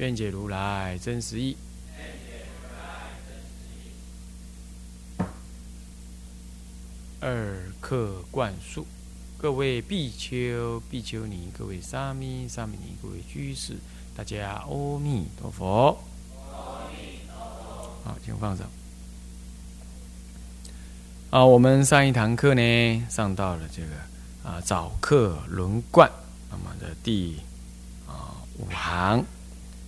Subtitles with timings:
[0.00, 1.54] 愿解如来真实义。
[7.20, 8.86] 二课灌输，
[9.36, 13.74] 各位比丘、比丘尼，各位沙弥、沙弥尼，各位居士，
[14.16, 16.02] 大家阿弥陀佛。
[18.02, 18.66] 好，请放上。
[21.28, 26.10] 啊，我们上一堂课呢，上到了这个啊早课轮贯，
[26.50, 27.36] 那么的第
[28.08, 29.22] 啊五行，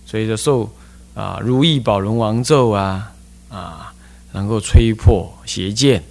[0.05, 0.71] 所以就受
[1.13, 3.11] 啊如意宝轮王咒啊
[3.49, 3.93] 啊，
[4.31, 6.03] 能够吹破邪见。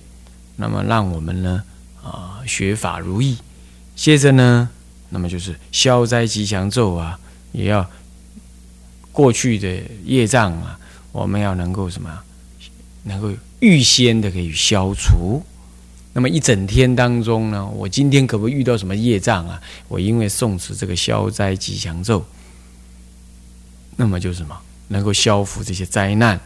[0.57, 1.63] 那么让我们呢
[2.03, 3.37] 啊学法如意，
[3.97, 4.69] 接着呢，
[5.09, 7.19] 那么就是消灾吉祥咒啊，
[7.53, 7.89] 也要
[9.11, 10.79] 过去的业障啊，
[11.11, 12.21] 我们要能够什么，
[13.05, 13.31] 能够
[13.61, 15.43] 预先的可以消除。
[16.15, 19.61] 那么一整天当中呢，我今天可不可以遇到什么业障啊？
[19.89, 22.23] 我因为诵持这个消灾吉祥咒，
[23.97, 26.41] 那么就是什么能够消除这些灾难，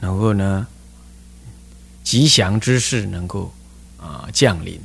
[0.00, 0.66] 然后呢？
[2.04, 3.54] 吉祥之事能够
[3.96, 4.78] 啊降临，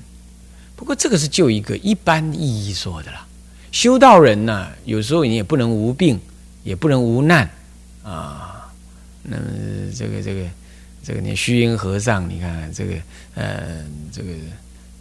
[0.76, 3.26] 不过这个是就一个一般意义说的啦。
[3.72, 6.20] 修道人呢，有时候你也不能无病，
[6.64, 7.50] 也不能无难
[8.04, 8.72] 啊。
[9.24, 9.44] 那么
[9.96, 10.48] 这个这个
[11.04, 12.96] 这个，你虚云和尚，你看这个
[13.34, 14.30] 呃这个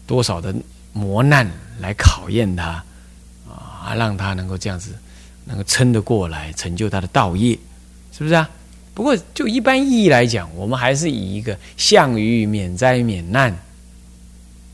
[0.06, 0.54] 多少的
[0.94, 1.48] 磨难
[1.80, 2.82] 来考验他
[3.46, 4.94] 啊，让他能够这样子
[5.46, 7.58] 能够撑得过来，成就他的道业，
[8.12, 8.48] 是不是啊？
[8.92, 13.56] 不过，就一般意义来讲，我们还是以一个向于免灾免难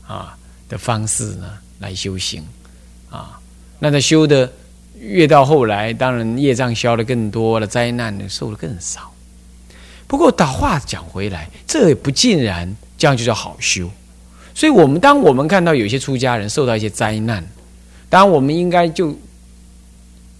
[0.07, 0.37] 啊
[0.69, 1.49] 的方式呢
[1.79, 2.43] 来修行
[3.09, 3.39] 啊。
[3.79, 4.51] 那他修的
[4.99, 9.11] 越到后来，当然业障消的更多了，灾难呢受的更少。
[10.07, 13.89] 不过，把话讲回来，这也不尽然这样就叫好修。
[14.55, 17.45] 所以，我们当我们看到有些出家人受到一些灾难，
[18.09, 19.17] 当然我们应该就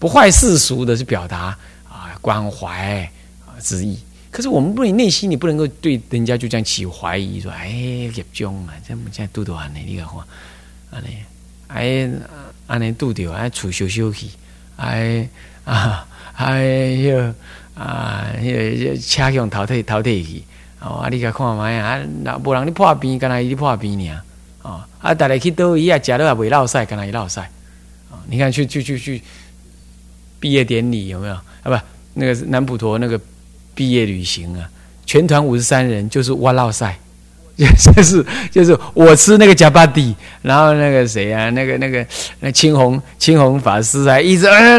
[0.03, 3.09] 不坏世俗的去表达啊关怀
[3.47, 3.55] 啊。
[3.61, 3.97] 之意，
[4.29, 9.79] 可是我们不能内心，你不能够对人家就这样起怀疑，说：“哎，业障啊，这么现在度度安呢？
[9.85, 10.27] 你看话，
[10.91, 11.07] 安尼，
[11.69, 12.11] 哎，
[12.67, 14.27] 安尼度掉，哎，处修修去，
[14.75, 15.25] 哎
[15.63, 16.65] 啊，哎
[17.07, 17.33] 哟
[17.75, 20.43] 啊，迄个车向淘汰淘汰去，
[20.81, 24.21] 哦，啊，你甲看卖啊，那无人你破病，干那伊破病尔，
[24.63, 27.43] 哦，啊，大家去倒伊啊，食了也袂落晒，干那伊落晒，
[28.11, 29.21] 啊，你看去去去去
[30.43, 31.33] 毕业典礼有没有？
[31.33, 31.71] 啊，不，
[32.15, 33.17] 那个南普陀那个。
[33.75, 34.69] 毕业旅行啊，
[35.03, 36.95] 全团五十三人，就是哇绕赛，
[37.57, 42.05] 就是就是我吃那个加巴蒂，然后那个谁啊，那个那个
[42.39, 44.77] 那青红青红法师啊，一直哎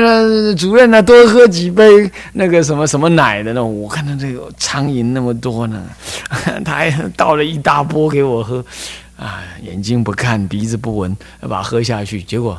[0.55, 5.83] 主任啊，多喝几杯那个什么什么奶的那种，我看到这个苍蝇那么多呢，
[6.65, 8.65] 他还倒了一大波给我喝，
[9.17, 12.57] 啊，眼睛不看鼻子不闻，把它喝下去，结果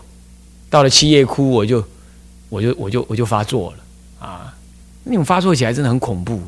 [0.70, 1.82] 到了七叶窟，我就
[2.50, 4.54] 我就我就我就发作了啊。
[5.04, 6.42] 那种发作起来真的很恐怖，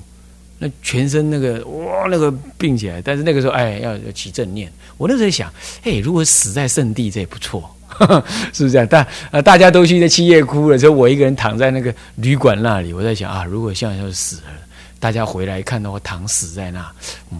[0.58, 3.00] 那全身那个哇，那个病起来。
[3.02, 4.72] 但是那个时候，哎，要要起正念。
[4.98, 5.54] 我那时候想，
[5.84, 7.70] 哎，如果死在圣地，这也不错，
[8.52, 8.88] 是不是啊？
[8.90, 12.94] 但呃，大家都去在七叶窟了，就我一个人躺在那个旅馆那里。
[12.94, 14.52] 我在想啊，如果像要死了，
[15.00, 16.92] 大家回来看到我躺死在那，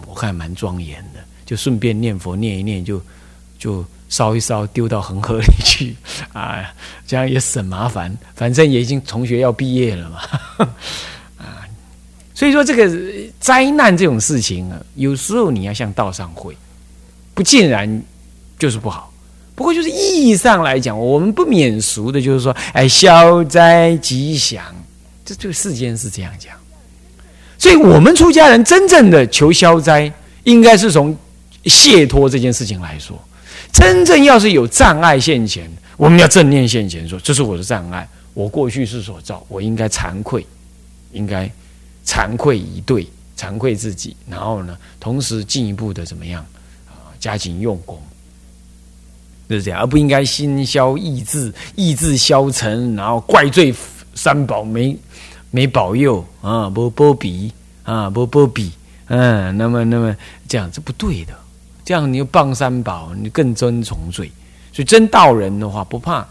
[0.06, 1.20] 我看蛮庄严的。
[1.44, 3.02] 就顺便念佛念一念，就
[3.58, 5.94] 就烧一烧，丢到恒河里去
[6.32, 6.64] 啊，
[7.06, 8.16] 这样也省麻烦。
[8.34, 10.18] 反正也已经同学要毕业了嘛
[11.38, 11.66] 啊。
[12.34, 12.90] 所以说，这个
[13.40, 16.56] 灾难这种事情啊，有时候你要向道上会，
[17.34, 18.02] 不尽然
[18.58, 19.12] 就是不好。
[19.54, 24.64] 不过，就是意义上来讲，我们不免俗的，就是说，哎，消灾吉祥，
[25.24, 26.54] 这这个世间是这样讲。
[27.58, 30.12] 所以我们出家人真正的求消灾，
[30.44, 31.16] 应该是从
[31.64, 33.20] 解脱这件事情来说。
[33.72, 40.46] 真正要是有障碍现前，我们要正念现前，说这是我的障碍，我过去是所造，我应该惭愧，
[41.12, 41.50] 应该。
[42.06, 43.06] 惭愧以对，
[43.36, 46.42] 惭愧自己，然后呢，同时进一步的怎么样
[46.86, 47.12] 啊？
[47.20, 48.00] 加紧用功，
[49.46, 53.74] 就是这样，而不应该心消意志，意志消沉，然后怪罪
[54.14, 54.96] 三宝没
[55.50, 58.72] 没保佑啊，不波比啊，不波比，
[59.08, 60.16] 嗯，那么那么
[60.48, 61.34] 这样是不对的，
[61.88, 64.30] 这样你又傍三宝，你更尊崇罪。
[64.74, 66.22] 所以真道人的话，不怕，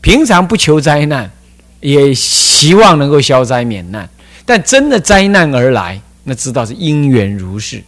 [0.00, 1.30] 平常不求灾难，
[1.78, 4.10] 也希望能够消灾免难。
[4.44, 7.80] 但真的灾难而来，那知道是因缘如是。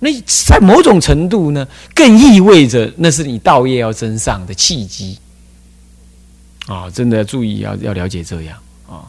[0.00, 5.18] 那在某种程度呢，更意味着那是你道业要增上的契机。
[6.66, 9.00] 啊，真的要注意要要了解这样啊。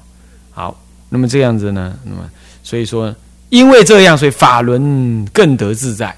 [0.51, 2.30] 好，那么这样子呢，那么
[2.63, 3.13] 所以说，
[3.50, 6.16] 因为这样，所以法轮更得自在。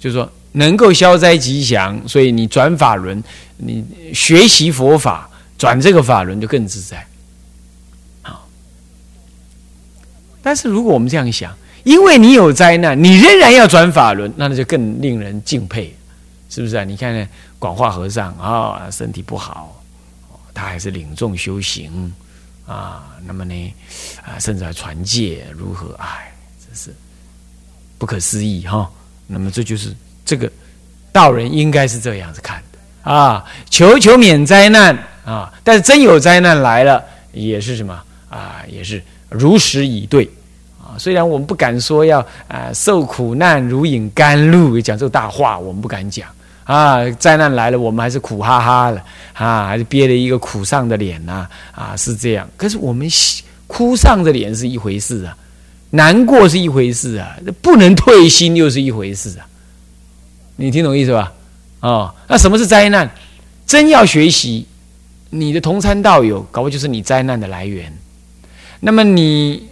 [0.00, 3.22] 就是说能够消灾吉祥，所以你转法轮，
[3.58, 7.06] 你学习佛法转这个法轮就更自在。
[8.22, 8.48] 好，
[10.42, 11.54] 但是如果我们这样想，
[11.84, 15.94] 因为你有灾难，你仍然要转法轮，那那就更令人敬佩，
[16.48, 16.82] 是不是啊？
[16.82, 17.28] 你看呢？
[17.58, 19.82] 广化和尚啊，身体不好，
[20.54, 22.10] 他还是领众修行
[22.66, 23.14] 啊。
[23.26, 23.74] 那么呢，
[24.24, 25.94] 啊，甚至还传戒，如何？
[25.98, 26.32] 哎，
[26.66, 26.94] 真是
[27.98, 28.90] 不可思议哈。
[29.32, 29.94] 那么这就是
[30.24, 30.50] 这个
[31.12, 35.52] 道人应该是这样子看的啊，求求免灾难啊。
[35.62, 37.96] 但是真有灾难来了，也是什么
[38.28, 38.62] 啊？
[38.68, 40.28] 也是如实以对
[40.80, 40.98] 啊。
[40.98, 42.18] 虽然我们不敢说要
[42.48, 46.28] 啊受苦难如饮甘露，讲这个大话，我们不敢讲。
[46.64, 52.48] 啊，灾难来了，我们还是苦哈哈的啊，还是憋了一个苦丧的脸呐啊，是这样。
[52.56, 53.08] 可是我们
[53.66, 55.36] 哭丧的脸是一回事啊，
[55.90, 59.46] 难过是一回事啊，不能退心又是一回事啊。
[60.56, 61.32] 你听懂意思吧？
[61.80, 63.10] 哦，那什么是灾难？
[63.66, 64.66] 真要学习，
[65.30, 67.92] 你的同参道友，搞不就是你灾难的来源？
[68.80, 69.68] 那么你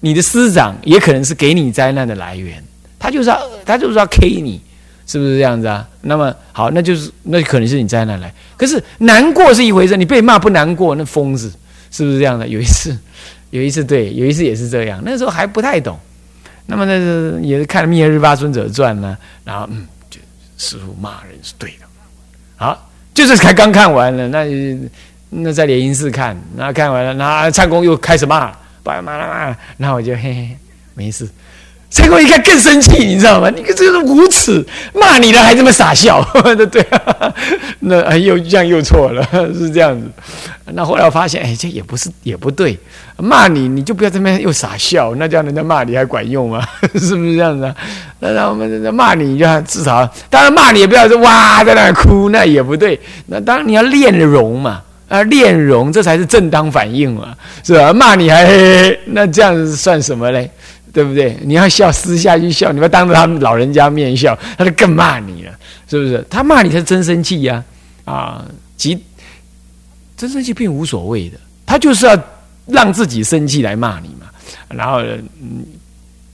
[0.00, 2.62] 你的师长也可能是给你灾难的来源，
[2.98, 4.60] 他就是要他就是要 K 你。
[5.08, 5.88] 是不是这样子啊？
[6.00, 8.34] 那么好，那就是那可能是你灾难来。
[8.56, 11.48] 可是难过是一回事，你被骂不难过，那疯子
[11.92, 12.48] 是不是这样的？
[12.48, 12.98] 有一次，
[13.56, 15.00] 有一次对，有一次也是这样。
[15.02, 15.98] 那时候还不太懂。
[16.66, 20.20] 那么那是也是看了《灭日巴尊者传》呢，然后嗯，就
[20.58, 21.86] 师傅骂人是对的。
[22.56, 24.44] 好，就是才刚看完了，那
[25.30, 28.52] 那在联营寺看，那看完了，那唱功又开始骂，
[28.84, 30.56] 骂骂骂，然后我就嘿嘿
[30.94, 31.26] 没事。
[31.96, 33.48] 蔡公一看更生气，你知道吗？
[33.48, 34.62] 你个这个无耻，
[34.92, 36.22] 骂你了还这么傻笑，
[36.70, 37.32] 对啊，
[37.80, 39.26] 那又这样又错了，
[39.56, 40.06] 是这样子。
[40.74, 42.78] 那后来我发现，哎，这也不是也不对，
[43.16, 46.62] 骂你你就不要这边又傻笑，那这样人家骂你还管用吗？
[47.00, 47.74] 是不是这样子啊？
[48.20, 53.00] 那那我们骂你，就至少当然骂你也不要说哇在那哭，那也不对。
[53.24, 57.34] 那当然你要练容嘛，啊，练容这才是正当反应嘛，
[57.64, 57.90] 是吧？
[57.90, 58.44] 骂你还
[59.06, 60.50] 那这样子算什么嘞？
[60.96, 61.36] 对不对？
[61.42, 65.52] 你要笑，私下去笑，你要当着他们老人家面笑，他就更骂你了，
[65.86, 66.24] 是不是？
[66.30, 67.62] 他骂你才是真生气呀！
[68.06, 68.42] 啊，
[68.78, 68.98] 即
[70.16, 72.18] 真生气并无所谓的，他就是要
[72.64, 74.26] 让自己生气来骂你嘛。
[74.70, 75.02] 然后，
[75.38, 75.66] 嗯，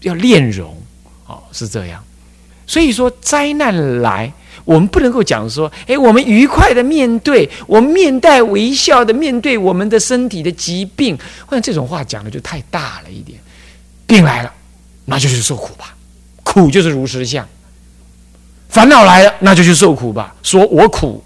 [0.02, 0.80] 要练容，
[1.26, 2.00] 哦，是这样。
[2.64, 4.32] 所以说，灾难来，
[4.64, 13.40] 我们不能够讲说，哎，我们愉快的面对，我们面带微笑的面对我们的身体的疾病，或者这种话讲的就太大了一点。
[14.06, 14.52] 病来了，
[15.04, 15.94] 那就去受苦吧，
[16.42, 17.46] 苦就是如实相。
[18.68, 21.22] 烦恼来了，那就去受苦吧，说我苦，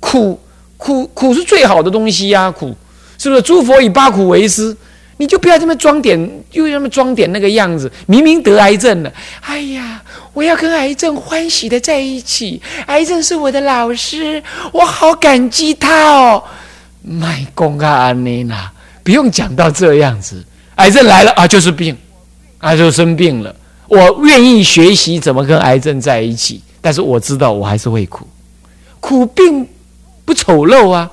[0.00, 0.40] 苦
[0.76, 2.74] 苦苦是最好的东西呀，苦
[3.18, 3.42] 是不是？
[3.42, 4.74] 诸佛以八苦为师，
[5.18, 6.18] 你就不要这么装点，
[6.52, 7.90] 又这么装点那个样子。
[8.06, 10.02] 明明得癌症了，哎呀，
[10.32, 14.42] 我要跟癌症欢喜的在一起，癌症是我的老师，
[14.72, 16.42] 我好感激他哦。
[17.02, 18.70] 卖公啊，安妮娜，
[19.02, 20.42] 不用讲到这样子。
[20.76, 21.96] 癌症来了啊，就是病，
[22.58, 23.54] 啊，就生病了。
[23.88, 28.26] 我愿意学习怎么跟癌症在一起，但是我知道我还是会苦，
[29.00, 29.66] 苦并
[30.24, 31.10] 不丑陋啊，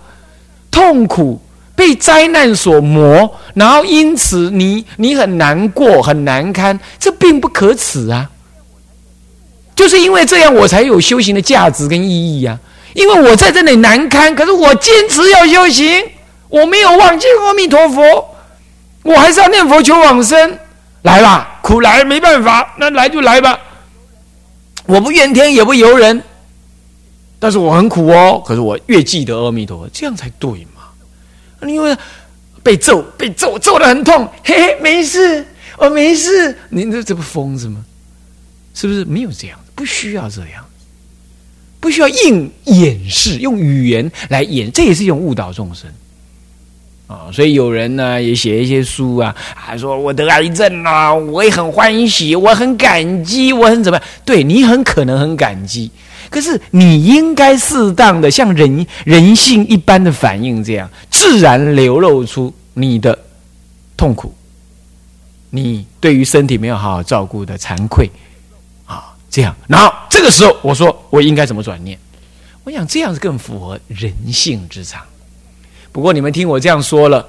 [0.72, 1.39] 痛苦
[1.75, 8.29] 被灾难所磨，然后因此你你很难过很难堪，这并不可耻啊。
[9.75, 12.60] 就是因为这样，我才有修行的价值跟意义呀。
[12.93, 16.03] 因为我在这里难堪，可是我坚持要修行，
[16.50, 18.33] 我没有忘记阿弥陀佛。
[19.03, 20.57] 我还是要念佛求往生，
[21.03, 23.60] 来吧，苦来没办法，那来就来吧。
[24.86, 26.24] 我不怨天也不尤人，
[27.39, 28.41] 但是我很苦哦。
[28.45, 31.67] 可是我越记得阿弥陀佛，这样才对嘛。
[31.67, 31.95] 因为
[32.62, 35.45] 被揍，被揍，揍的很痛，嘿嘿，没事，
[35.77, 36.57] 我没事。
[36.69, 37.83] 您这这不疯子吗？
[38.74, 39.60] 是不是没有这样？
[39.75, 40.65] 不需要这样，
[41.79, 45.89] 不需要硬掩饰，用语言来掩，这也是一种误导众生。
[47.05, 54.07] 啊，所以有人呢也写一些书啊，还说我得癌症了，我也很欢喜，我很感激，我很怎么样？
[54.25, 55.91] 对你很可能很感激，
[56.29, 63.17] 可是你应该适当的像人人性一般的反应，这样自然流露出你的
[63.98, 64.33] 痛苦，
[65.50, 68.10] 你对于身体没有好好照顾的惭愧
[68.86, 72.00] 啊，这样，然后这个时候我说我应该怎么转念？
[72.63, 75.01] 我想这样子更符合人性之常。
[75.93, 77.25] 不过你们听我这样说了，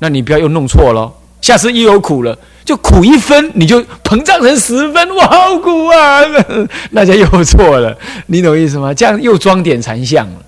[0.00, 1.12] 那你不要又弄错了。
[1.42, 6.20] 下次又有苦了，就苦一分，你就膨胀成十分，哇，好苦啊！
[6.90, 7.96] 那就又错了，
[8.26, 8.92] 你懂意思吗？
[8.92, 10.42] 这样又装点禅相了。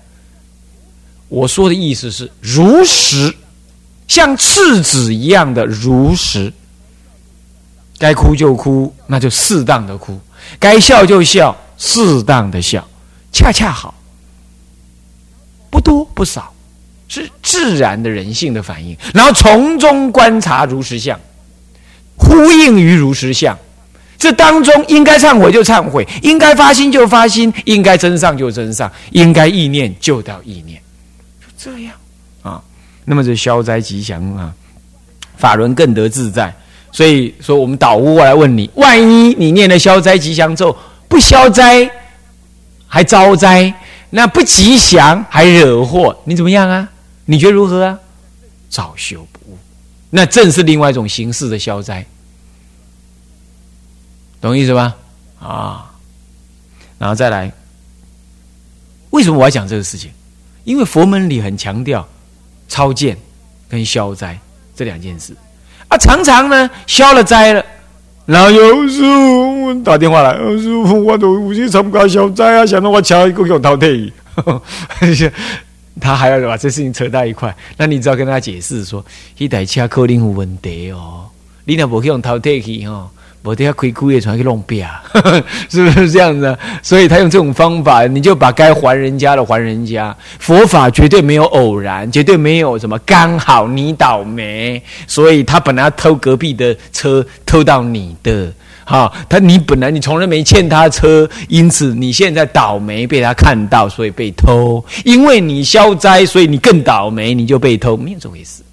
[1.29, 3.33] 我说的意思是如实，
[4.07, 6.51] 像赤子一样的如实。
[7.99, 10.15] 该哭就哭，那就适当的哭；
[10.57, 12.85] 该笑就笑，适当的笑，
[13.31, 13.93] 恰恰好，
[15.69, 16.51] 不多不少。
[17.09, 21.19] 是自然的人性的反应，然后从中观察如实相，
[22.15, 23.57] 呼应于如实相。
[24.17, 30.79] 这当中应该忏悔就忏悔，应该发心就发心，应该真上就真上，应该意念就到意念，
[31.39, 31.93] 就这样
[32.41, 32.61] 啊。
[33.05, 34.53] 那么这消灾吉祥啊，
[35.37, 36.53] 法轮更得自在。
[36.91, 40.75] 所以说，我们导悟过来问你：万一你念了消灾吉祥咒
[41.07, 41.89] 不消灾，
[42.87, 43.73] 还招灾，
[44.09, 46.89] 那不吉祥还惹祸，你怎么样啊？
[47.31, 47.99] 你觉得如何啊？
[48.71, 49.57] 早修不误，
[50.09, 52.03] 那正是另外一种形式的消灾，
[54.41, 54.95] 懂意思吧？
[55.39, 55.91] 啊，
[56.97, 57.51] 然后再来，
[59.11, 60.09] 为什么我要讲这个事情？
[60.63, 62.07] 因为佛门里很强调
[62.67, 63.15] 超荐
[63.69, 64.35] 跟消灾
[64.75, 65.35] 这两件事
[65.87, 67.63] 啊，常常呢消了灾了，
[68.25, 73.87] 然后有师傅打电话来，师傅我都有些参加消灾啊，想到我抢一个用淘汰。
[75.99, 79.03] 他还要把这事情扯到一块，那你只要跟他解释说，
[79.37, 81.25] 一台车可能有问题哦，
[81.65, 83.09] 你那不去用淘汰去哦，
[83.41, 84.85] 我等下亏枯叶船去弄瘪，
[85.69, 86.57] 是不是这样子？
[86.83, 90.15] 所以他用这种方法，你就把该还人家的还人家。
[90.39, 98.51] 佛法绝对没有偶然，绝对没有什么刚好你倒霉，所以他本来要偷隔壁的车，偷到你的。
[98.89, 104.83] 好，他你本来你从来没欠他车，因此你现在倒霉被他看到，所以被偷。
[105.05, 108.63] 因为你消灾，所以你更倒霉，你就被偷，没有这回事。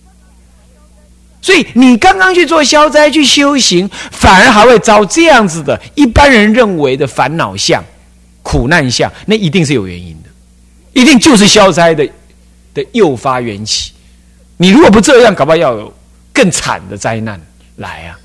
[1.43, 7.85] 所以你刚刚去做消灾去修行，反而还会遭这样子的一般人认为的烦恼相、
[8.43, 10.31] 苦难相，那一定是有原因的，
[10.99, 12.09] 一定就是消灾的
[12.73, 13.93] 的诱发缘起。
[14.57, 15.93] 你如果不这样，搞不好要有
[16.33, 17.39] 更惨的灾难
[17.77, 18.19] 来啊，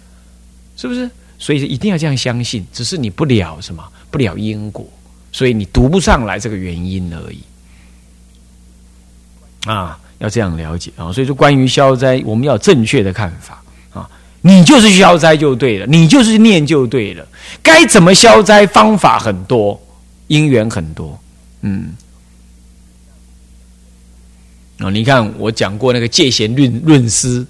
[0.78, 1.10] 是不是？
[1.42, 4.88] 所以一定要这样相信，只是你不了什么，不了因果，
[5.32, 7.40] 所以你读不上来这个原因而已。
[9.66, 11.12] 啊，要这样了解啊。
[11.12, 14.08] 所以说，关于消灾，我们要正确的看法啊。
[14.42, 17.28] 你就是消灾就对了，你就是念就对了。
[17.64, 19.82] 该怎么消灾，方法很多，
[20.28, 21.20] 因缘很多。
[21.62, 21.96] 嗯，
[24.78, 27.44] 啊，你看我讲过那个戒贤论论师，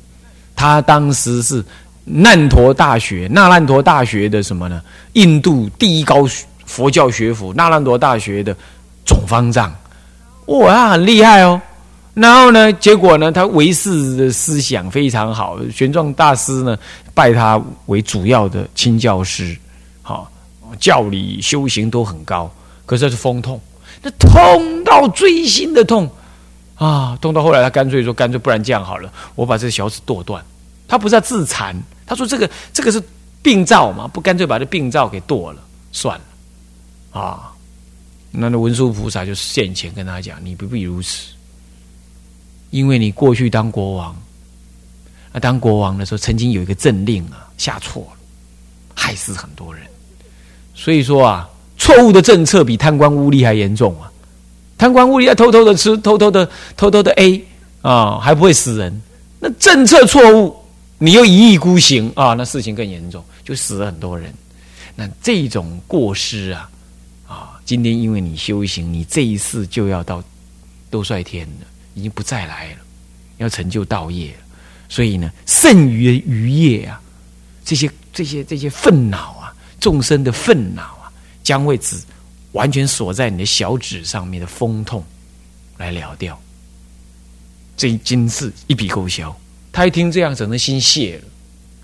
[0.55, 1.61] 他当时是。
[2.03, 4.81] 难陀大学，那烂陀大学的什么呢？
[5.13, 6.27] 印度第一高
[6.65, 8.55] 佛教学府，那烂陀大学的
[9.05, 9.73] 总方丈，
[10.47, 11.61] 哇，他很厉害哦。
[12.13, 16.77] 然后呢，结果呢，他唯识的思想非常好，玄奘大师呢
[17.13, 19.55] 拜他为主要的亲教师，
[20.01, 20.29] 好，
[20.79, 22.51] 教理修行都很高。
[22.85, 23.61] 可是他是风痛，
[24.01, 26.09] 那痛到锥心的痛
[26.75, 30.43] 啊，痛到后来他干脆说，干脆不然这样好了，我把这个小指剁断。
[30.87, 31.73] 他不是要自残，
[32.05, 33.01] 他说这个这个是
[33.41, 37.51] 病灶嘛，不干脆把这病灶给剁了算了啊？
[38.31, 41.33] 那那文殊菩萨就现前跟他讲：“你不必如此，
[42.69, 44.15] 因为你过去当国王，
[45.33, 48.17] 啊，当国王的时候曾经有一个政令啊下错了，
[48.95, 49.83] 害死很多人。
[50.73, 54.09] 所以说啊，错误的政策比贪官污吏还严重啊！
[54.77, 57.43] 贪官污吏要偷偷的吃，偷偷的偷偷的 A
[57.81, 59.01] 啊，还不会死人。
[59.39, 60.55] 那政策错误。”
[61.03, 64.31] 你又一意孤行啊，那事情更严重，就死了很多人。
[64.95, 66.69] 那这种过失啊，
[67.27, 70.23] 啊，今天因为你修行，你这一世就要到
[70.91, 71.65] 都率天了，
[71.95, 72.77] 已经不再来了，
[73.37, 74.37] 要成就道业了。
[74.89, 77.01] 所以呢，剩余的余业啊，
[77.65, 81.99] 这些这些这些愤恼啊，众生的愤恼啊，将会指
[82.51, 85.03] 完全锁在你的小指上面的风痛
[85.77, 86.39] 来了掉。
[87.75, 89.35] 这一今世一笔勾销。
[89.71, 91.23] 他一听这样，整个心泄了，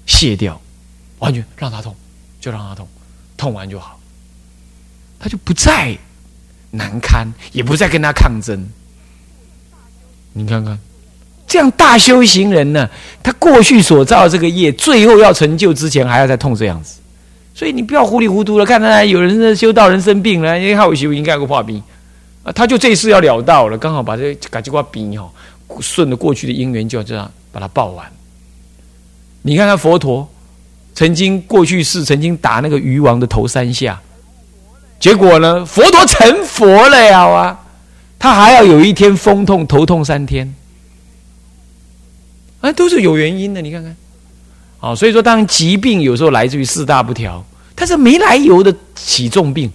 [0.06, 0.60] 泄掉，
[1.20, 1.96] 完全让他痛，
[2.40, 2.88] 就让他痛，
[3.38, 4.00] 痛完就好，
[5.20, 5.98] 他就不再
[6.72, 8.68] 难堪，也不再跟他抗争。
[10.34, 10.78] 你看看，
[11.48, 12.90] 这样大修行人呢，
[13.24, 17.00] 他过去所造这个业，最后要成就之前，还要再痛这样子。
[17.56, 21.82] 所以你不要糊里糊涂的，看到有人修道人生病了，因为他有修应该有个破病
[22.44, 25.32] 啊，他就这一次要了道了，刚好把这赶紧挂病哈，
[25.80, 27.32] 顺着过去的因缘，就这样。
[27.52, 28.06] 把它报完。
[29.42, 30.28] 你看看佛陀
[30.94, 34.02] 曾经过去世，曾经打那个鱼王的头三下，
[35.00, 37.26] 结果呢，佛陀成佛了呀！
[37.28, 37.60] 啊，
[38.18, 40.54] 他还要有一天风痛头痛三天，
[42.62, 43.62] 啊，都是有原因的。
[43.62, 43.96] 你看看，
[44.80, 49.72] 啊，所以说，当疾病有时候来自于四大不调，他是没来由的起重病，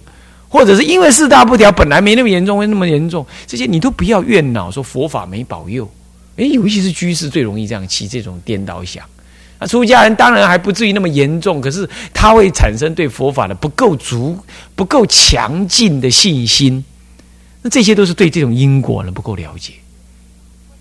[0.49, 5.89] 或者是因为四大不调本来没那么严重，会那么严重，这些你都不要怨恼，说佛法没保佑。
[6.37, 9.05] 哎，尤其是居士最容易这样起这种颠倒想。
[9.59, 14.37] 啊，出家人当然还不至于那么严重，可是他会产生对佛法的不够足、
[14.75, 16.83] 不够强劲的信心。
[17.61, 19.73] 那这些都是对这种因果呢不够了解。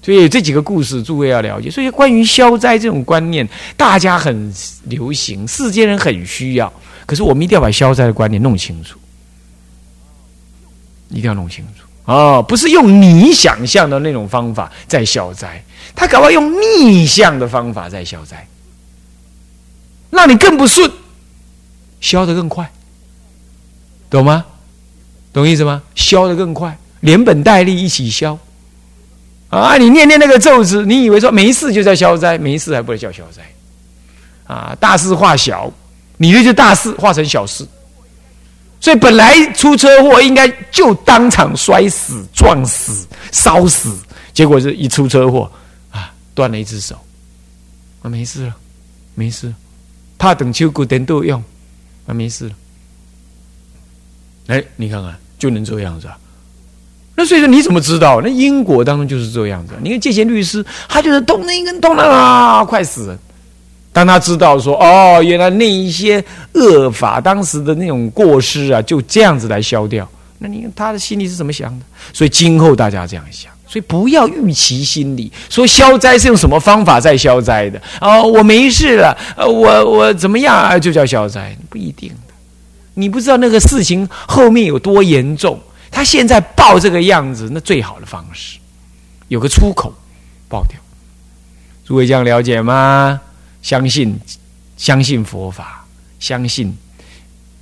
[0.02, 1.70] 所以这几个故事诸位要了解。
[1.70, 4.52] 所以关于消灾这种观念，大家很
[4.84, 6.72] 流行，世间人很需要。
[7.06, 8.98] 可是我们一定要把消灾的观念弄清楚，
[11.10, 11.86] 一定要弄清楚。
[12.04, 15.62] 哦，不是用你想象的那种方法在消灾，
[15.94, 18.46] 他搞不好用逆向的方法在消灾，
[20.10, 20.90] 让你更不顺，
[22.00, 22.70] 消得更快，
[24.10, 24.44] 懂吗？
[25.32, 25.80] 懂意思吗？
[25.94, 28.36] 消得更快，连本带利一起消。
[29.48, 33.42] 啊，你念念那个咒子，你以为说没事就叫消灾，没事还不能叫消灾，
[34.46, 35.72] 啊，大事化小，
[36.16, 37.64] 你这就大事化成小事。
[38.82, 43.96] 所以本来出车祸应该就当场摔死、撞死、烧死，
[44.34, 45.50] 结果是一出车祸
[45.92, 46.96] 啊，断了一只手，
[48.02, 48.56] 啊，没事了，
[49.14, 49.54] 没事，
[50.18, 51.40] 怕等秋骨等都用，
[52.06, 52.54] 啊，没事了。
[54.48, 56.18] 哎，你看看就能这样子啊？
[57.14, 58.20] 那所以说你怎么知道？
[58.20, 59.74] 那因果当中就是这样子。
[59.80, 63.18] 你看借钱律师，他就是动那一根动了啊，快死了。
[63.92, 70.08] 当他知道说哦，原来那一些恶法当时的那种过失啊，就这样子来消掉。
[70.38, 71.84] 那你看他的心里是怎么想的？
[72.12, 77.80] 所以今后大家这样想，所以不要预期心理，说消灾是用什么方法在消灾的？
[78.00, 80.78] 哦，我没事了，呃，我我怎么样啊？
[80.78, 81.56] 就叫消灾？
[81.68, 82.34] 不一定的。
[82.94, 85.60] 你不知道那个事情后面有多严重。
[85.90, 88.58] 他现在爆这个样子，那最好的方式
[89.28, 89.94] 有个出口，
[90.48, 90.78] 爆掉。
[91.84, 93.20] 诸位这样了解吗？
[93.62, 94.18] 相信，
[94.76, 95.86] 相信佛法，
[96.18, 96.76] 相信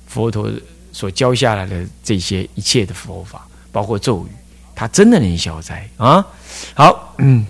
[0.07, 0.51] 佛陀
[0.91, 4.29] 所教下来的这些一切的佛法，包括咒语，
[4.75, 6.25] 它真的能消灾啊！
[6.73, 7.45] 好，嗯，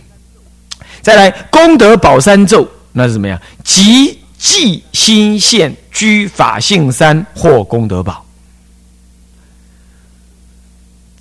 [1.01, 3.41] 再来功德宝山咒，那是怎么样？
[3.63, 8.25] 即即心现居法性山或功德宝，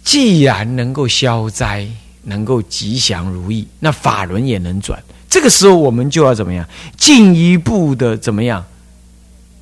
[0.03, 1.87] 既然能够消灾，
[2.23, 5.03] 能够吉祥如意，那法轮也能转。
[5.31, 6.67] 这个时候，我们就要怎么样？
[6.99, 8.63] 进一步的怎么样？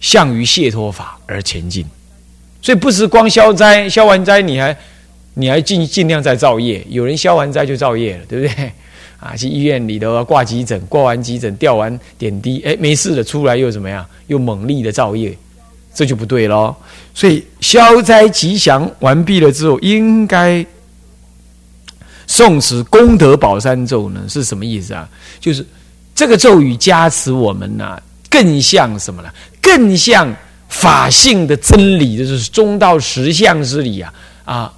[0.00, 1.84] 向于解脱法而前进。
[2.62, 4.76] 所以不是光消灾，消完灾你还
[5.34, 6.82] 你还尽尽量在造业。
[6.88, 8.72] 有人消完灾就造业了，对不对？
[9.20, 14.06] 啊，去医院里头挂急诊，挂完急诊吊完点滴，哎，没事了，出来又怎么样？
[14.28, 15.36] 又猛力的造业，
[15.92, 16.74] 这就不对喽。
[17.12, 20.64] 所以消灾吉祥完毕了之后，应该。
[22.28, 25.08] 诵持功德宝山咒呢，是什么意思啊？
[25.40, 25.66] 就是
[26.14, 29.30] 这个咒语加持我们呢，更像什么呢？
[29.62, 30.32] 更像
[30.68, 34.12] 法性的真理，就是中道实相之理啊
[34.44, 34.72] 啊，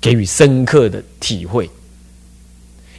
[0.00, 1.70] 给予深刻的体会。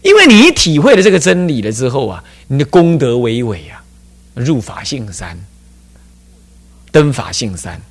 [0.02, 3.84] 因为你体会了这个真理了之后啊，你的功德伟伟啊，
[4.34, 5.38] 入法性山，
[6.92, 7.82] 登法性山，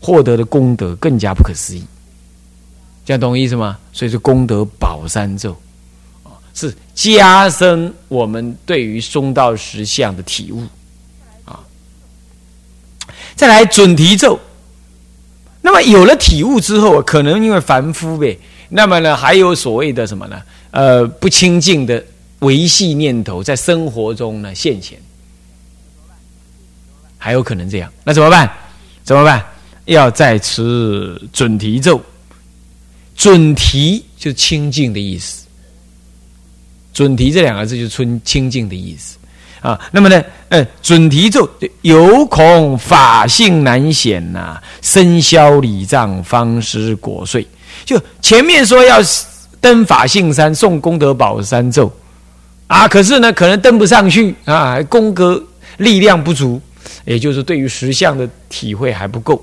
[0.00, 1.84] 获得的功德更加不可思议。
[3.04, 3.78] 这样懂我意思吗？
[3.92, 5.56] 所以是功德宝山咒
[6.22, 10.62] 啊，是加深我们对于中道实相的体悟
[11.44, 11.58] 啊。
[13.34, 14.38] 再来准提咒，
[15.60, 18.38] 那么有了体悟之后，可能因为凡夫呗，
[18.68, 20.40] 那么呢还有所谓的什么呢？
[20.70, 22.02] 呃，不清净的
[22.38, 24.96] 维系念头在生活中呢现前，
[27.18, 28.48] 还有可能这样，那怎么办？
[29.02, 29.44] 怎么办？
[29.86, 32.00] 要再持准提咒。
[33.14, 35.46] 准提就清净的意思，
[36.92, 39.16] 准提这两个字就是清清净的意思
[39.60, 39.78] 啊。
[39.92, 41.48] 那么呢，呃，准提咒
[41.82, 47.46] 有恐法性难显呐，身消礼障方失果遂。
[47.84, 48.98] 就前面说要
[49.60, 51.92] 登法性山送功德宝山咒
[52.66, 55.42] 啊，可是呢，可能登不上去啊，功德
[55.76, 56.60] 力量不足，
[57.04, 59.42] 也就是对于实相的体会还不够。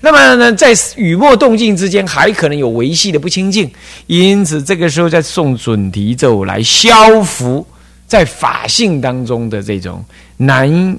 [0.00, 3.70] 那么呢，在雨墨动静之间，还可能有维系的不清净，
[4.06, 7.66] 因此这个时候在诵准提咒来消除
[8.06, 10.04] 在法性当中的这种
[10.36, 10.98] 难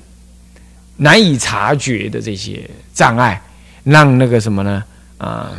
[0.98, 3.42] 难以察觉的这些障碍，
[3.84, 4.84] 让那个什么呢？
[5.18, 5.52] 啊，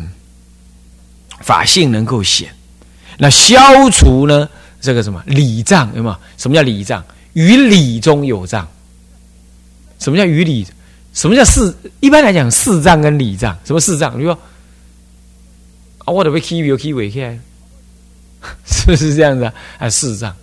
[1.40, 2.48] 法性能够显，
[3.18, 4.48] 那消除呢
[4.80, 5.90] 这个什么理障？
[5.96, 6.16] 有没有？
[6.36, 7.04] 什么叫理障？
[7.32, 8.66] 于理中有障。
[9.98, 10.66] 什么叫于理？
[11.12, 11.76] 什么叫四？
[12.00, 14.18] 一般来讲，四障跟礼障，什么四障？
[14.18, 14.32] 你说
[15.98, 17.38] 啊，我得被 K 有 K 尾起来，
[18.64, 19.54] 是不是这样子啊？
[19.78, 20.34] 啊，四障，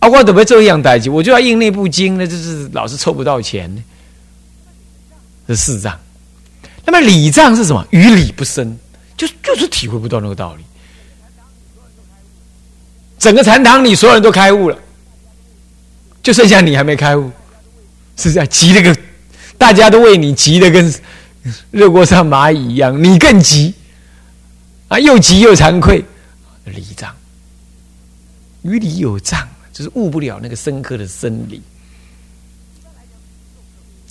[0.00, 1.10] 啊，我怎么这样代志？
[1.10, 3.82] 我就要印那部经呢，就是老是凑不到钱呢。
[5.48, 5.98] 这四障。
[6.84, 7.84] 那么理障是什么？
[7.90, 8.78] 于理不深，
[9.16, 10.64] 就就是体会不到那个道理。
[13.18, 14.78] 整个禅堂里所有人都开悟了，
[16.22, 17.30] 就剩下你还没开悟，
[18.20, 18.96] 是这样急那个，
[19.56, 20.94] 大家都为你急的跟
[21.70, 23.74] 热锅上蚂蚁一样，你更急
[24.88, 26.04] 啊，又急又惭愧。
[26.66, 27.12] 理障，
[28.62, 31.60] 于理有障，就是悟不了那个深刻的真理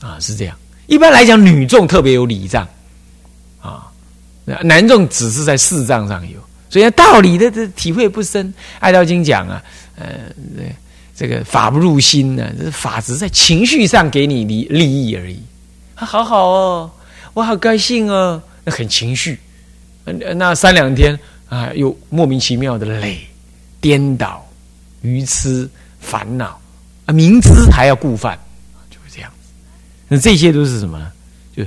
[0.02, 0.58] 啊，是这样。
[0.88, 2.68] 一般来讲，女众特别有礼障
[3.62, 3.88] 啊，
[4.64, 8.52] 男众只是在事障上有，所以道理的这体会不深。
[8.80, 9.64] 爱道经讲啊，
[9.96, 10.06] 呃，
[11.20, 15.38] 这个法不入心呢，这是法只在情绪上给你利利益而已。
[15.96, 16.92] 啊，好好哦，
[17.34, 19.38] 我好高兴哦，那很情绪，
[20.06, 23.20] 那三两天啊，又莫名其妙的累、
[23.82, 24.48] 颠倒、
[25.02, 26.58] 愚痴、烦恼
[27.06, 28.40] 啊，明知还要故犯
[28.90, 29.30] 就是这样。
[30.08, 31.12] 那这些都是什么呢？
[31.54, 31.66] 就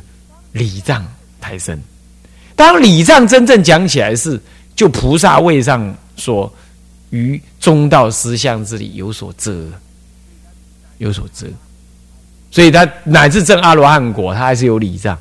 [0.52, 1.06] 礼藏
[1.42, 1.78] 太深。
[2.56, 4.40] 当礼藏真正讲起来是，
[4.74, 6.50] 就菩萨位上说
[7.12, 9.54] 于中道实相之理有所遮，
[10.98, 11.46] 有所遮。
[12.50, 15.16] 所以他乃至证阿罗汉果，他还是有礼藏，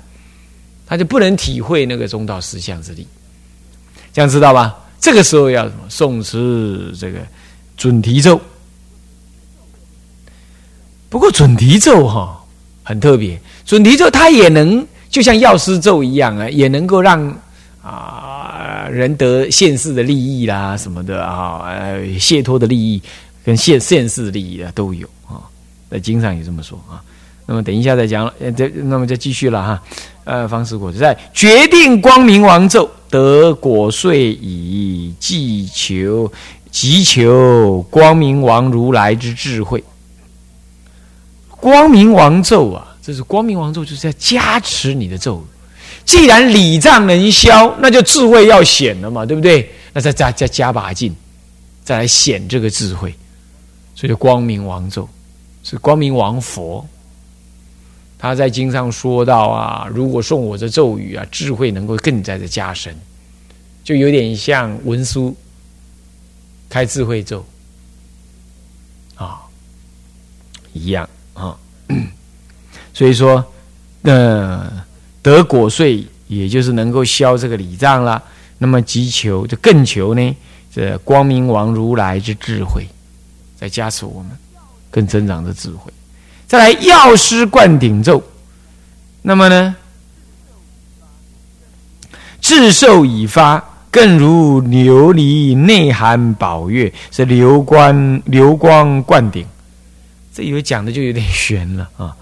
[0.87, 3.05] 他就不能体会那个中道实相之理。
[4.11, 4.75] 这样知道吧？
[4.99, 5.83] 这个时候要什么？
[5.89, 7.19] 诵持这个
[7.77, 8.41] 准提咒。
[11.09, 12.39] 不过准提咒哈。
[12.83, 17.23] 很特别，准提咒它也能就像药师咒一样啊，也能够让
[17.81, 18.30] 啊
[18.91, 23.01] 人得现世的利益啦什么的啊，呃，解脱的利益
[23.43, 25.41] 跟现现世的利益啊都有啊，
[25.89, 27.01] 在经上也这么说啊。
[27.45, 29.81] 那么等一下再讲了，呃这那么就继续了哈。
[30.23, 36.31] 呃，方式果在决定光明王咒得果遂以祈求
[36.71, 39.83] 祈求光明王如来之智慧。
[41.49, 45.43] 光明王咒啊，这是光明王咒，就是要加持你的咒。
[46.11, 49.71] 既然礼障能消，那就智慧要显了嘛，对不对？
[49.93, 51.15] 那再加加加把劲，
[51.85, 53.15] 再来显这个智慧。
[53.95, 55.07] 所以光明王咒
[55.63, 56.85] 是光明王佛，
[58.19, 62.93] 他在经上说到啊，如果送我这咒语啊，智慧能够更加的加深，
[63.81, 65.33] 就有点像文殊
[66.67, 67.45] 开智慧咒
[69.15, 69.39] 啊
[70.73, 71.07] 一样。
[71.33, 71.57] 啊，
[72.93, 73.41] 所以说，
[74.01, 74.69] 呃，
[75.21, 78.21] 得果遂，也就是能够消这个礼障了。
[78.57, 80.35] 那么急求就更求呢，
[80.73, 82.87] 这光明王如来之智慧，
[83.55, 84.31] 在加持我们，
[84.89, 85.91] 更增长的智慧。
[86.47, 88.21] 再来药师灌顶咒，
[89.21, 89.75] 那么呢，
[92.39, 99.45] 智寿已发，更如琉璃内含宝月，是流光流光灌顶。
[100.33, 102.15] 这以为讲的就有点悬了啊！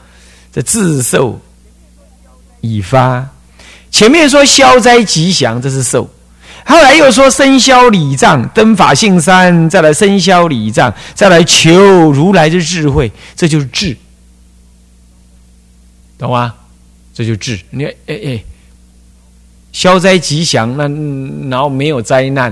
[0.52, 1.40] 这自受
[2.62, 3.30] 已发，
[3.92, 6.08] 前面说消灾吉祥，这是受；
[6.66, 11.72] 后来又说生肖礼藏，登法性山，再来生肖礼藏，再来求
[12.12, 13.98] 如来的智慧，这就是智，
[16.18, 16.54] 懂吗？
[17.14, 17.60] 这就智。
[17.70, 18.44] 你，哎哎，
[19.72, 20.88] 消灾吉祥，那
[21.50, 22.52] 然后没有灾难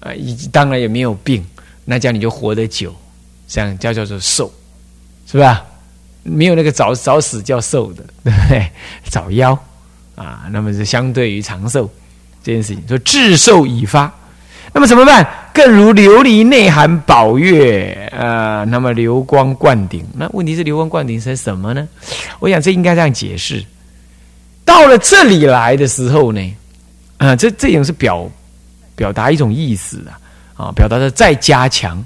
[0.00, 0.10] 啊，
[0.50, 1.44] 当然也没有病，
[1.84, 2.94] 那这样你就活得久，
[3.46, 4.52] 这样叫叫做寿。
[5.30, 5.64] 是吧？
[6.22, 8.70] 没有那个早早死叫寿的，对 不对？
[9.08, 9.56] 早夭
[10.14, 11.90] 啊，那么是相对于长寿
[12.42, 14.12] 这件事情，说智寿已发，
[14.72, 15.26] 那么怎么办？
[15.52, 20.06] 更如琉璃内含宝月呃，那么流光灌顶。
[20.14, 21.88] 那问题是流光灌顶是什么呢？
[22.38, 23.64] 我想这应该这样解释。
[24.64, 26.54] 到了这里来的时候呢，
[27.16, 28.30] 啊，这这种是表
[28.94, 32.04] 表达一种意思啊，啊，表达的再加强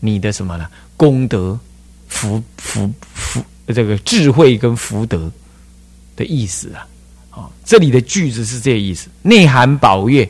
[0.00, 0.66] 你的什么呢？
[0.96, 1.58] 功德。
[2.14, 5.30] 福福福，这个智慧跟福德
[6.16, 6.86] 的意思啊，
[7.30, 9.08] 啊，这里的句子是这个意思。
[9.22, 10.28] 内含宝月，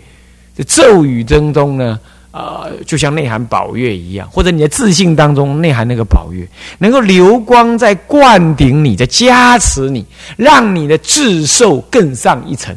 [0.56, 1.98] 这咒语当中呢，
[2.30, 6.46] 啊，就像内含宝月一样，或者你的自信当中内含那个宝月，
[6.78, 10.04] 能够流光在灌顶你，在加持你，
[10.36, 12.76] 让你的智寿更上一层。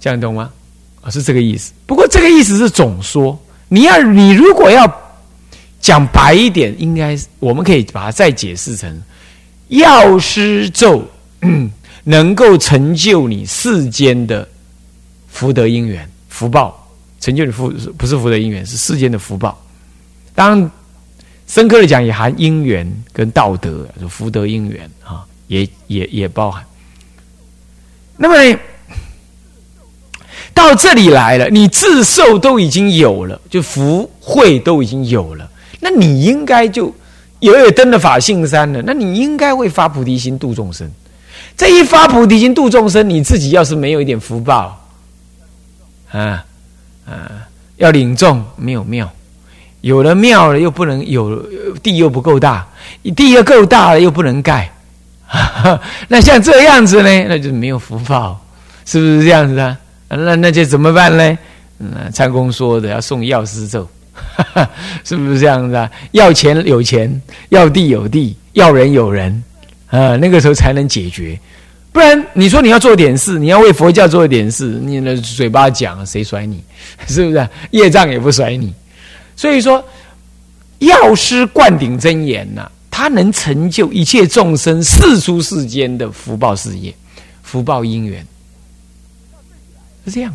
[0.00, 0.50] 这样懂吗？
[1.02, 1.72] 啊，是这个意思。
[1.84, 5.01] 不过这个意思是总说，你要你如果要。
[5.82, 9.02] 讲白一点，应该我们可以把它再解释成
[9.68, 11.04] 药师咒，
[12.04, 14.48] 能够成就你世间的
[15.28, 16.88] 福德因缘福报，
[17.20, 17.68] 成就你福
[17.98, 19.60] 不是福德因缘，是世间的福报。
[20.34, 20.70] 当然，
[21.48, 26.64] 深刻的讲也含因缘跟道德，就福德因缘啊，也也也包含。
[28.16, 28.58] 那么
[30.54, 35.50] 到这里来了，你自受都已经有了，就福慧都已经有了，
[35.84, 36.94] 那你应该就
[37.40, 40.88] 有有登了法性山了，那你应该会发菩提心度众生。
[41.56, 44.80] 这一发菩提心度众生，你自己要是没有一点福报，
[46.12, 46.44] 啊
[47.04, 49.10] 啊，要领众没有庙，
[49.80, 51.44] 有了庙了又不能有
[51.82, 52.64] 地又不够大，
[53.16, 54.72] 地又够大了又不能盖，
[56.06, 58.40] 那像这样子呢，那就没有福报，
[58.86, 59.76] 是不是这样子啊？
[60.08, 61.38] 那那就怎么办呢？
[61.80, 63.88] 嗯，参公说的要送药师咒，
[65.04, 65.90] 是不是这样子啊？
[66.12, 69.42] 要钱有钱，要地有地，要人有人。
[69.88, 71.38] 啊，那个时候才能解决，
[71.92, 76.64] 不然你说你要做点事，你要为佛教做一点事，你的嘴巴讲，谁甩你？
[77.06, 77.48] 是不是？
[77.72, 78.72] 业障也不甩你。
[79.36, 79.84] 所以说，
[80.78, 86.94] 药师灌顶真言呐，它能成就一切众生世出世间的福报事业、
[87.42, 88.26] 福报因缘，
[90.06, 90.34] 是这样。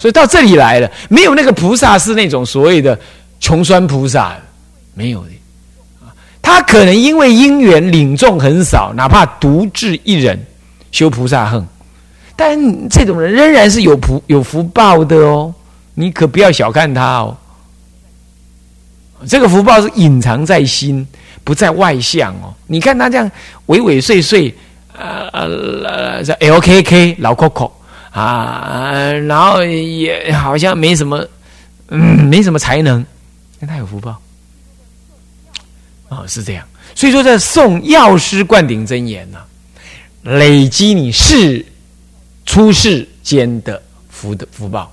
[0.00, 2.98] 所以到这里来了，没有那个菩萨是那种所谓的
[3.38, 4.34] 穷酸菩萨，
[4.94, 5.30] 没有的。
[6.40, 10.42] 他可能因为因缘领众很少，哪怕独自一人
[10.90, 11.64] 修菩萨行，
[12.34, 15.54] 但这种人仍然是有福有福报的哦。
[15.94, 17.36] 你可不要小看他哦。
[19.28, 21.06] 这个福报是隐藏在心，
[21.44, 22.54] 不在外向哦。
[22.66, 23.30] 你看他这样
[23.66, 24.52] 畏畏碎碎，
[24.96, 27.70] 呃呃这，L K K 老 Coco
[28.10, 31.26] 啊，然后也好像没什么，
[31.88, 33.04] 嗯，没什么才能，
[33.60, 34.20] 但他有福报。
[36.08, 39.38] 哦，是这样，所以说在送药师灌顶真言呢，
[40.22, 41.64] 累积你世
[42.44, 44.92] 出世间的福的福报。